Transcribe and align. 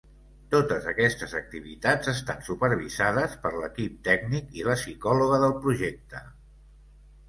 Totes 0.53 0.87
aquestes 0.91 1.35
activitats 1.39 2.09
estan 2.15 2.41
supervisades 2.49 3.37
per 3.45 3.55
l’equip 3.61 4.03
tècnic 4.11 4.61
i 4.63 4.69
la 4.73 4.81
psicòloga 4.85 5.43
del 5.49 5.59
projecte. 5.65 6.29